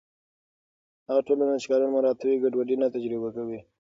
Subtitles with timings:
[1.07, 3.59] هغه ټولنه چې قانون مراعتوي، ګډوډي نه تجربه کوي.